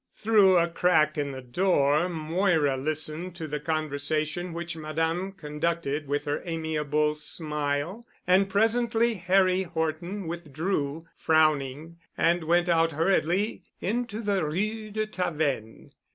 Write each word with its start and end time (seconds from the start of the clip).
Through 0.15 0.57
a 0.57 0.67
crack 0.67 1.15
in 1.15 1.31
the 1.31 1.43
door 1.43 2.09
Moira 2.09 2.75
listened 2.75 3.35
to 3.35 3.47
the 3.47 3.59
conversation 3.59 4.51
which 4.51 4.75
Madame 4.75 5.31
conducted 5.31 6.07
with 6.07 6.25
her 6.25 6.41
amiable 6.43 7.13
smile, 7.13 8.07
and 8.25 8.49
presently 8.49 9.13
Harry 9.13 9.61
Horton 9.61 10.25
withdrew 10.25 11.05
frowning 11.15 11.99
and 12.17 12.45
went 12.45 12.67
out 12.67 12.93
hurriedly 12.93 13.61
into 13.79 14.21
the 14.21 14.43
Rue 14.43 14.89
de 14.89 15.05
Tavennes. 15.05 15.91